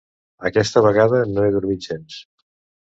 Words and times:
Aquesta 0.51 0.83
vegada 0.87 1.21
no 1.35 1.45
he 1.49 1.55
dormit 1.59 1.91
gens. 1.91 2.21